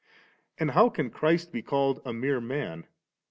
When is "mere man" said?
2.11-2.87